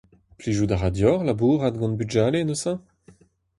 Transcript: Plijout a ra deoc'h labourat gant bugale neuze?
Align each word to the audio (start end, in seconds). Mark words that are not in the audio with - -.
Plijout 0.39 0.73
a 0.75 0.77
ra 0.77 0.89
deoc'h 0.95 1.25
labourat 1.27 1.75
gant 1.79 1.97
bugale 1.99 2.39
neuze? 2.45 2.73